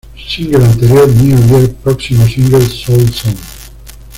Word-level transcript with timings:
Single 0.27 0.63
anterior: 0.63 1.05
New 1.13 1.37
Year 1.59 1.69
Próximo 1.83 2.25
single: 2.27 2.61
Soul 2.65 3.07
Sound 3.13 3.37